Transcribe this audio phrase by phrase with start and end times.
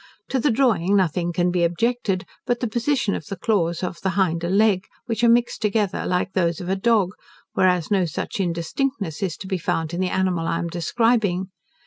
[0.29, 4.09] To the drawing nothing can be objected but the position of the claws of the
[4.17, 7.11] hinder leg, which are mixed together like those of a dog,
[7.53, 11.51] whereas no such indistinctness is to be found in the animal I am describing.